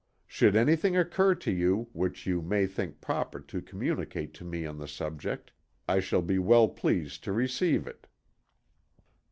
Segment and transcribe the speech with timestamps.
[0.25, 4.79] Should anything occur to you, which you may think proper to communicate to me on
[4.79, 5.51] the subject,
[5.87, 8.07] I shall be well pleased to receive it."